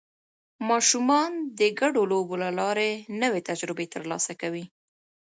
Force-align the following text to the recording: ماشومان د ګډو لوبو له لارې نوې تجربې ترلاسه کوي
ماشومان 0.69 1.31
د 1.59 1.61
ګډو 1.79 2.01
لوبو 2.11 2.35
له 2.43 2.49
لارې 2.59 2.91
نوې 3.21 3.41
تجربې 3.49 3.85
ترلاسه 3.93 4.33
کوي 4.41 4.65